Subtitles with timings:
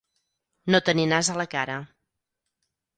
[0.75, 1.79] No tenir nas a la cara.